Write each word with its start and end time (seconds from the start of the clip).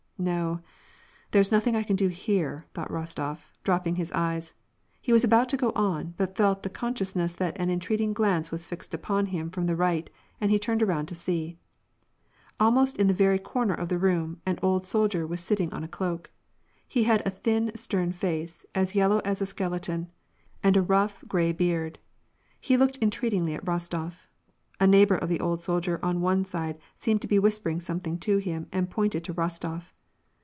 "No, 0.31 0.59
there^s 1.31 1.51
nothing 1.51 1.75
I 1.75 1.81
can 1.81 1.95
do 1.95 2.07
here," 2.07 2.67
thought 2.75 2.89
Rostof, 2.91 3.39
drop 3.63 3.85
ping 3.85 3.95
his 3.95 4.11
eyes; 4.11 4.53
he 5.01 5.11
was 5.11 5.23
about 5.23 5.49
to 5.49 5.57
go 5.57 5.71
on, 5.73 6.13
but 6.15 6.35
felt 6.35 6.61
the 6.61 6.69
conscious 6.69 7.15
ness 7.15 7.33
that 7.37 7.59
an 7.59 7.71
entreating 7.71 8.13
glance 8.13 8.51
was 8.51 8.67
fixed 8.67 8.93
upon 8.93 9.27
him 9.33 9.49
from 9.49 9.65
the 9.65 9.75
right, 9.75 10.11
and 10.39 10.51
he 10.51 10.59
turned 10.59 10.83
around 10.83 11.07
to 11.07 11.15
see. 11.15 11.57
Almost 12.59 12.97
in 12.97 13.07
the 13.07 13.15
very 13.15 13.39
corner 13.39 13.73
of 13.73 13.89
the 13.89 13.97
room, 13.97 14.39
an 14.45 14.59
old 14.61 14.85
soldier 14.85 15.25
was 15.25 15.41
sitting 15.41 15.73
on 15.73 15.83
a 15.83 15.87
cloak. 15.87 16.29
He 16.87 17.05
had 17.05 17.25
a 17.25 17.31
thin, 17.31 17.71
stem 17.75 18.11
face, 18.11 18.63
as 18.75 18.93
yellow 18.93 19.21
as 19.25 19.41
a 19.41 19.47
skeleton, 19.47 20.11
and 20.61 20.77
a 20.77 20.83
rough, 20.83 21.23
gray 21.27 21.51
beard: 21.51 21.97
he 22.59 22.77
looked 22.77 22.99
entreatingly 23.01 23.55
at 23.55 23.65
Rostof. 23.65 24.27
A 24.79 24.85
neighbor 24.85 25.15
of 25.17 25.29
the 25.29 25.39
old 25.39 25.61
sol 25.63 25.79
dier 25.79 25.99
on 26.03 26.21
one 26.21 26.45
side 26.45 26.77
seemed 26.95 27.23
to 27.23 27.27
be 27.27 27.39
whispering 27.39 27.79
something 27.79 28.19
to 28.19 28.37
him, 28.37 28.67
and 28.71 28.87
pointed 28.87 29.23
to 29.23 29.33
Rostof. 29.33 29.93